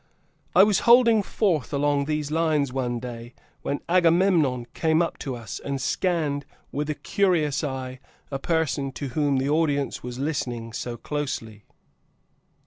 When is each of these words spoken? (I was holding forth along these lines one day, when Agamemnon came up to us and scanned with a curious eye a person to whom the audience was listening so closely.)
(I 0.55 0.63
was 0.63 0.79
holding 0.89 1.21
forth 1.21 1.71
along 1.71 2.05
these 2.05 2.31
lines 2.31 2.73
one 2.73 2.99
day, 2.99 3.35
when 3.61 3.81
Agamemnon 3.87 4.65
came 4.73 4.99
up 4.99 5.19
to 5.19 5.35
us 5.35 5.59
and 5.63 5.79
scanned 5.79 6.43
with 6.71 6.89
a 6.89 6.95
curious 6.95 7.63
eye 7.63 7.99
a 8.31 8.39
person 8.39 8.91
to 8.93 9.09
whom 9.09 9.37
the 9.37 9.51
audience 9.51 10.01
was 10.01 10.17
listening 10.17 10.73
so 10.73 10.97
closely.) 10.97 11.65